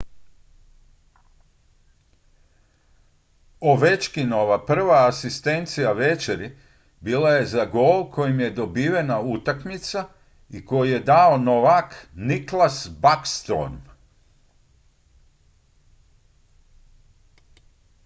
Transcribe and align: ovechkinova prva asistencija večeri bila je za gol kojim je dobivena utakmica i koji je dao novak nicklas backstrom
ovechkinova 3.61 4.65
prva 4.65 4.95
asistencija 5.07 5.91
večeri 5.91 6.57
bila 7.01 7.29
je 7.33 7.45
za 7.45 7.65
gol 7.65 8.09
kojim 8.11 8.39
je 8.39 8.49
dobivena 8.51 9.19
utakmica 9.19 10.03
i 10.49 10.65
koji 10.65 10.91
je 10.91 10.99
dao 11.09 11.37
novak 11.37 12.07
nicklas 12.15 12.89
backstrom 13.01 13.77